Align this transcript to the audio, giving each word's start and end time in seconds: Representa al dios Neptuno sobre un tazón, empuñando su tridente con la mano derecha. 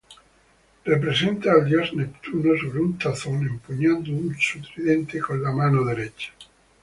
Representa 0.83 1.51
al 1.51 1.65
dios 1.67 1.93
Neptuno 1.93 2.57
sobre 2.57 2.79
un 2.81 2.97
tazón, 2.97 3.43
empuñando 3.45 4.33
su 4.39 4.59
tridente 4.73 5.19
con 5.19 5.43
la 5.43 5.51
mano 5.51 5.85
derecha. 5.85 6.33